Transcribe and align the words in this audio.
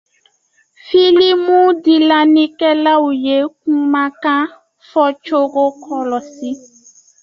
Filimu 0.85 1.57
dilannikɛlaw 1.83 3.03
ye 3.25 3.37
kumakan 3.61 4.41
fɔcogo 4.89 5.63
kɔlɔsi. 5.83 6.49